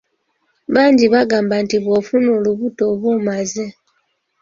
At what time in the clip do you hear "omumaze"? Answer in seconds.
3.13-3.65